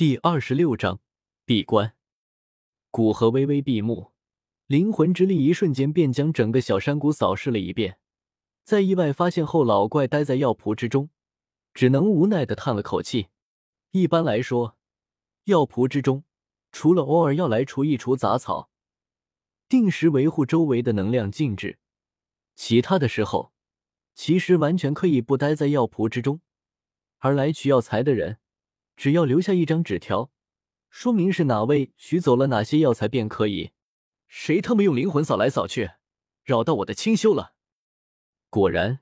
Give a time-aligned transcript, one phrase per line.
[0.00, 1.02] 第二十六章
[1.44, 1.94] 闭关。
[2.90, 4.12] 古河微微闭目，
[4.66, 7.98] 灵魂之力一瞬间便将整个小山谷扫视了一遍。
[8.64, 11.10] 在意外发现后，老怪待在药铺之中，
[11.74, 13.28] 只能无奈的叹了口气。
[13.90, 14.78] 一般来说，
[15.44, 16.24] 药铺之中
[16.72, 18.70] 除了偶尔要来除一除杂草，
[19.68, 21.78] 定时维护周围的能量静止，
[22.56, 23.52] 其他的时候，
[24.14, 26.40] 其实完全可以不待在药铺之中。
[27.18, 28.39] 而来取药材的人。
[29.00, 30.30] 只要留下一张纸条，
[30.90, 33.70] 说明是哪位取走了哪些药材便可以。
[34.28, 35.92] 谁他妈用灵魂扫来扫去，
[36.44, 37.54] 扰到我的清修了！
[38.50, 39.00] 果然，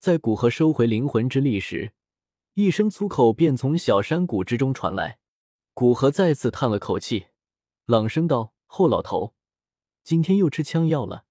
[0.00, 1.92] 在古河收回灵魂之力时，
[2.54, 5.20] 一声粗口便从小山谷之中传来。
[5.74, 7.26] 古河再次叹了口气，
[7.84, 9.36] 朗声道：“后老头，
[10.02, 11.24] 今天又吃枪药了，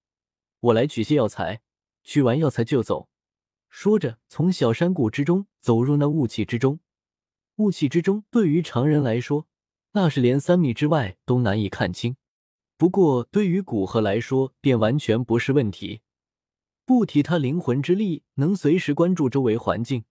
[0.60, 1.60] 我来取些药材，
[2.02, 3.10] 取完药材就走。”
[3.68, 6.80] 说着，从小山谷之中走入那雾气之中。
[7.56, 9.46] 雾气之中，对于常人来说，
[9.92, 12.16] 那是连三米之外都难以看清。
[12.76, 16.02] 不过，对于古河来说，便完全不是问题。
[16.84, 20.04] 不提他灵魂之力能随时关注周围环境，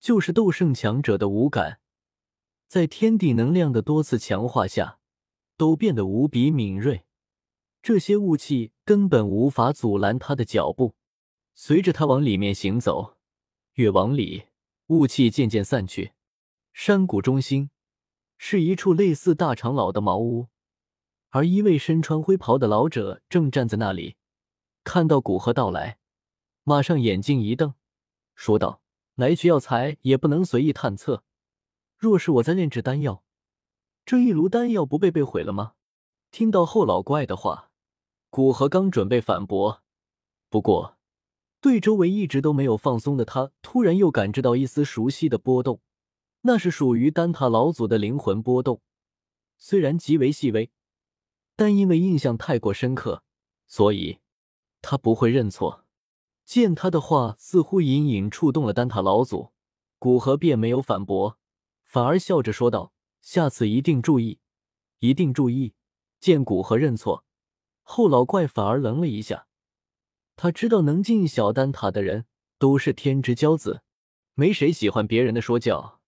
[0.00, 1.80] 就是斗圣强者的五感，
[2.66, 4.98] 在天地能量的多次强化下，
[5.58, 7.04] 都变得无比敏锐。
[7.82, 10.94] 这些雾气根本无法阻拦他的脚步。
[11.54, 13.18] 随着他往里面行走，
[13.74, 14.44] 越往里，
[14.86, 16.12] 雾气渐渐散去。
[16.82, 17.68] 山谷中心
[18.38, 20.48] 是一处类似大长老的茅屋，
[21.28, 24.16] 而一位身穿灰袍的老者正站在那里。
[24.82, 25.98] 看到古河到来，
[26.64, 27.74] 马上眼睛一瞪，
[28.34, 28.80] 说道
[29.14, 31.22] ：“来取药材也不能随意探测。
[31.98, 33.22] 若是我在炼制丹药，
[34.06, 35.74] 这一炉丹药不被被毁了吗？”
[36.32, 37.70] 听到后老怪的话，
[38.30, 39.82] 古河刚准备反驳，
[40.48, 40.96] 不过
[41.60, 45.82] 对周围一直都没有放松的他，突然又感知到一丝熟悉的波动。
[46.42, 48.80] 那是属于丹塔老祖的灵魂波动，
[49.58, 50.70] 虽然极为细微，
[51.54, 53.22] 但因为印象太过深刻，
[53.66, 54.20] 所以
[54.80, 55.84] 他不会认错。
[56.44, 59.52] 见他的话似乎隐隐触动了丹塔老祖，
[59.98, 61.38] 古河便没有反驳，
[61.84, 64.40] 反而笑着说道：“下次一定注意，
[64.98, 65.74] 一定注意。”
[66.18, 67.24] 见古河认错，
[67.82, 69.46] 后老怪反而愣了一下。
[70.36, 72.26] 他知道能进小丹塔的人
[72.58, 73.82] 都是天之骄子，
[74.34, 75.99] 没谁喜欢别人的说教。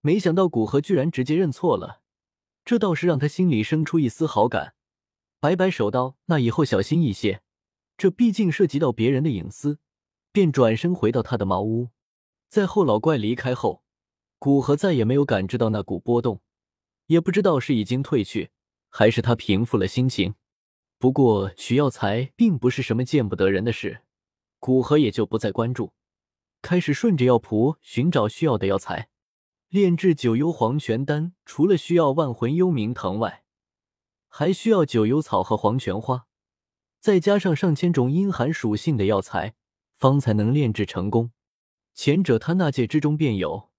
[0.00, 2.00] 没想到古河居然直接认错了，
[2.64, 4.74] 这倒是让他心里生出一丝好感，
[5.38, 7.42] 摆摆手道：“那以后小心一些，
[7.96, 9.78] 这毕竟涉及到别人的隐私。”
[10.32, 11.88] 便转身回到他的茅屋。
[12.48, 13.82] 在后老怪离开后，
[14.38, 16.40] 古河再也没有感知到那股波动，
[17.06, 18.50] 也不知道是已经退去，
[18.88, 20.36] 还是他平复了心情。
[21.00, 24.02] 不过取药材并不是什么见不得人的事，
[24.60, 25.92] 古河也就不再关注，
[26.62, 29.09] 开始顺着药谱寻找需要的药材。
[29.70, 33.44] 炼制九幽黄泉丹，除了需要万魂幽冥藤外，
[34.26, 36.26] 还需要九幽草和黄泉花，
[36.98, 39.54] 再加上上千种阴寒属性的药材，
[39.96, 41.30] 方才能炼制成功。
[41.94, 43.70] 前者他那界之中便有，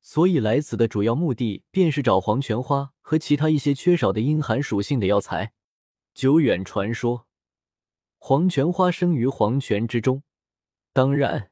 [0.00, 5.52] 所以来此的主要目的便是找黄泉花和其他一些缺少的阴寒属性的药材。
[6.14, 7.26] 久远传说，
[8.16, 10.22] 黄泉花生于黄泉之中，
[10.92, 11.50] 当然，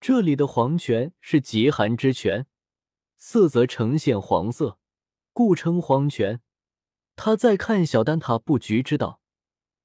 [0.00, 2.48] 这里的黄泉是极寒之泉。
[3.22, 4.78] 色泽呈现黄色，
[5.34, 6.40] 故称黄泉。
[7.16, 9.20] 他在看小丹塔布局，知道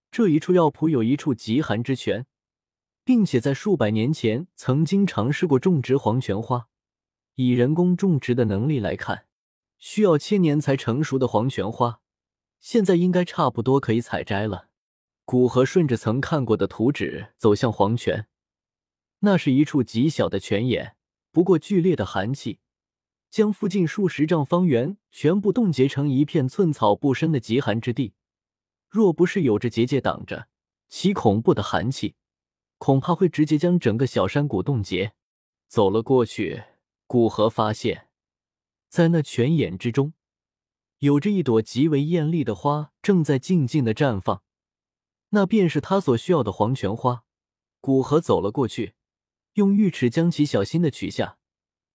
[0.09, 2.27] 这一处药铺有一处极寒之泉，
[3.03, 6.69] 并且在数百年前曾经尝试过种植黄泉花。
[7.33, 9.27] 以人工种植的能力来看，
[9.77, 11.99] 需要千年才成熟的黄泉花，
[12.61, 14.69] 现在应该差不多可以采摘了。
[15.25, 18.27] 古河顺着曾看过的图纸走向黄泉，
[19.19, 20.95] 那是一处极小的泉眼，
[21.33, 22.59] 不过剧烈的寒气。
[23.35, 28.13] 将附近数十丈方圆全部冻结成一片寸草不生的极寒之地。
[28.87, 30.47] 若不是有着结界挡着，
[30.87, 32.15] 其恐怖的寒气
[32.77, 35.15] 恐怕会直接将整个小山谷冻结。
[35.67, 36.63] 走了过去，
[37.07, 38.07] 古河发现，
[38.87, 40.13] 在那泉眼之中，
[40.99, 44.43] 有着一朵极为艳丽的花正在静静的绽放，
[45.31, 47.25] 那便是他所需要的黄泉花。
[47.81, 48.93] 古河走了过去，
[49.55, 51.37] 用玉尺将其小心的取下。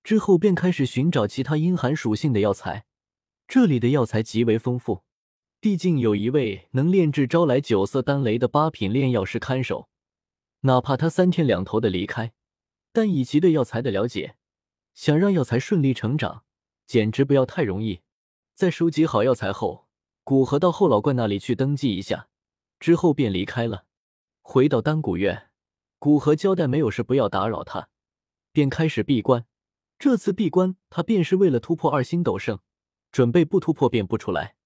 [0.03, 2.87] 之后便开始寻找其他阴寒属性的药材，
[3.47, 5.03] 这里的药材极为丰富，
[5.61, 9.89] 毕竟有一位能炼制招来九色丹雷的八品炼药师看守，
[10.61, 12.33] 哪怕他三天两头的离开，
[12.93, 14.37] 但以其对药材的了解，
[14.95, 16.45] 想让药材顺利成长，
[16.87, 18.01] 简直不要太容易。
[18.55, 19.87] 在收集好药材后，
[20.25, 22.29] 古河到后老怪那里去登记一下，
[22.79, 23.85] 之后便离开了。
[24.43, 25.51] 回到丹古院，
[25.99, 27.89] 古河交代没有事不要打扰他，
[28.53, 29.47] 便开始闭关。
[30.01, 32.61] 这次闭关，他便是为了突破二星斗圣，
[33.13, 34.57] 准备不突破便不出来。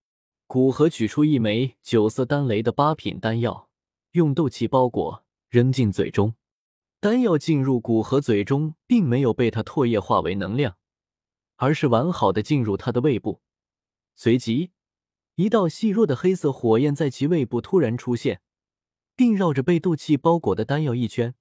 [0.46, 3.68] 古河取出一枚九色丹雷的八品丹药，
[4.12, 6.36] 用斗气包裹，扔进嘴中。
[7.00, 10.76] 丹药进入古河嘴中，并没有被他唾液化为能量，
[11.56, 13.40] 而是完好的进入他的胃部。
[14.14, 14.70] 随即，
[15.34, 18.40] 一道细弱的黑色火焰在其胃部突然出现，
[19.16, 21.34] 并绕着被斗气包裹的丹药一圈，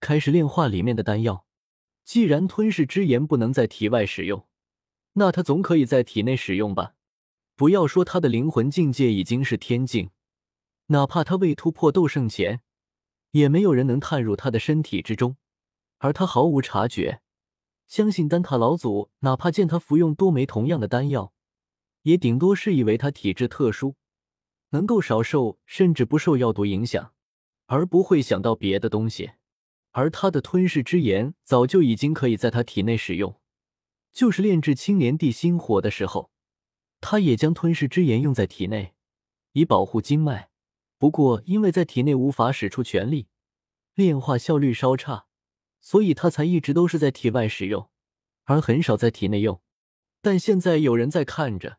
[0.00, 1.46] 开始炼化里面的丹药。
[2.10, 4.44] 既然吞噬之炎不能在体外使用，
[5.12, 6.96] 那他总可以在体内使用吧？
[7.54, 10.10] 不要说他的灵魂境界已经是天境，
[10.86, 12.62] 哪怕他未突破斗圣前，
[13.30, 15.36] 也没有人能探入他的身体之中，
[15.98, 17.20] 而他毫无察觉。
[17.86, 21.32] 相信丹塔老祖哪怕见他服用多枚同样的丹药，
[22.02, 23.94] 也顶多是以为他体质特殊，
[24.70, 27.12] 能够少受甚至不受药毒影响，
[27.66, 29.30] 而不会想到别的东西。
[29.92, 33.40] 而他的吞噬之炎早就已经可以在他体内使用，
[34.12, 36.30] 就是炼制青莲地心火的时候，
[37.00, 38.94] 他也将吞噬之炎用在体内，
[39.52, 40.50] 以保护经脉。
[40.98, 43.28] 不过因为在体内无法使出全力，
[43.94, 45.26] 炼化效率稍差，
[45.80, 47.88] 所以他才一直都是在体外使用，
[48.44, 49.60] 而很少在体内用。
[50.20, 51.78] 但现在有人在看着，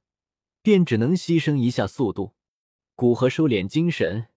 [0.63, 2.33] 便只能牺牲一下速度。
[2.95, 4.27] 古河收敛精神，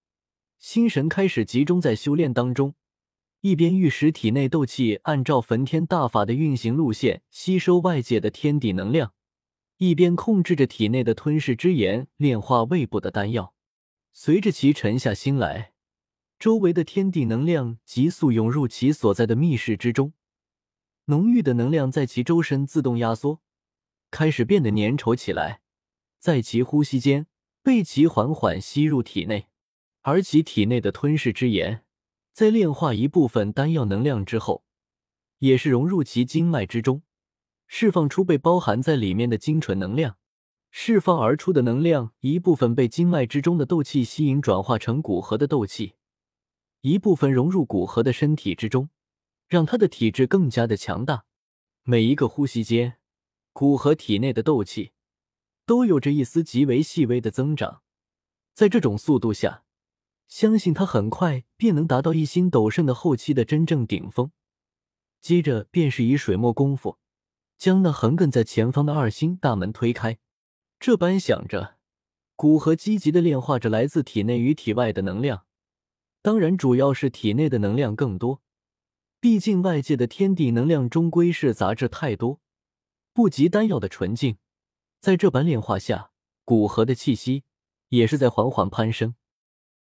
[0.58, 2.74] 心神开始集中在修炼当中。
[3.44, 9.12] 一边玉石体内斗气按照焚天大法的运行路线吸收外界的天地能量，
[9.76, 13.55] 一边控制着体内的吞噬之炎炼化胃部的丹药。
[14.14, 15.75] 随着其沉下心来，
[16.38, 20.14] 周围的天地能量急速涌入其所在的密室之中，
[21.05, 23.43] 浓郁的能量在其周身自动压缩，
[24.11, 25.61] 开始变得粘稠起来，
[26.19, 27.26] 在其呼吸间
[27.62, 29.49] 被其缓缓吸入体内，
[30.00, 31.83] 而其体内的吞噬之炎。
[32.34, 34.64] 在炼化一部分丹药能量之后，
[35.38, 37.02] 也是融入其经脉之中，
[37.69, 40.16] 释放出被包含在里面的精纯能量。
[40.72, 45.94] 释放而出的能量一部分被经脉之中的斗气吸引，转化成古河的斗气；
[46.81, 48.88] 一部分融入古河的身体之中，
[49.46, 51.26] 让他的体质更加的强大。
[51.84, 52.96] 每一个呼吸间，
[53.52, 54.90] 古河体内的斗气
[55.64, 57.82] 都有着一丝极为细微的增长。
[58.54, 59.63] 在这种速度下。
[60.26, 64.32] 相信他很快便能达到一星斗圣的后期的真正顶峰。
[65.20, 66.98] 接着便是以水墨功夫，
[67.56, 70.18] 将那横亘在前方的二星大门推开。
[70.78, 71.76] 这般想着，
[72.36, 75.46] 古河积极的炼化着来自体内与体外的能量，
[76.20, 78.42] 当然主要是体内的能量更多。
[79.20, 82.40] 毕竟外界的天地能量终归是杂质太多，
[83.14, 84.36] 不及丹药的纯净。
[85.00, 86.10] 在这般炼化下，
[86.44, 87.44] 古河的气息
[87.88, 89.14] 也是在缓缓攀升。